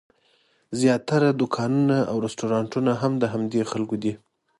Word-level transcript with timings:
زیاتره 0.79 1.27
دوکانونه 1.39 1.97
او 2.11 2.17
رسټورانټونه 2.25 2.91
هم 3.01 3.11
د 3.21 3.23
همدې 3.33 3.61
خلکو 3.71 3.95
دي. 4.03 4.13